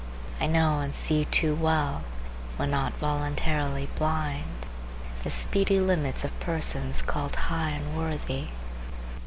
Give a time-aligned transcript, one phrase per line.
[0.39, 2.01] I know and see too well,
[2.57, 4.65] when not voluntarily blind,
[5.21, 8.47] the speedy limits of persons called high and worthy.